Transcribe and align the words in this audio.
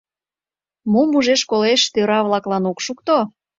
—Мом 0.91 1.09
ужеш-колеш— 1.17 1.81
тӧра-влаклан 1.93 2.63
ок 2.71 2.79
шукто? 2.85 3.17